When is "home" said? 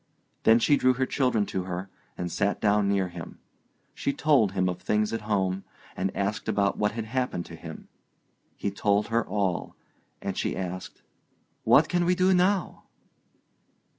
5.29-5.63